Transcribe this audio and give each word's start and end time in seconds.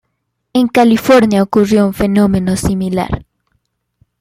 En 0.53 0.67
California 0.67 1.43
ocurrió 1.43 1.85
un 1.85 1.93
fenómeno 1.93 2.55
similar. 2.57 3.23